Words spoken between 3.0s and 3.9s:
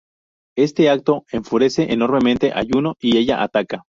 ella ataca.